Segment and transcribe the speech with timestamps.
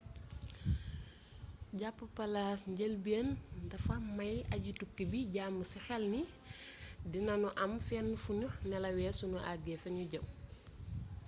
[1.79, 3.27] jàpp palaas ci njëlbeen
[3.71, 6.21] dafax may aji-tukki bi jàmm ci xel ni
[7.11, 10.25] dina ñu am fenn fuñuy nelawee suñu àgee fiñu jëm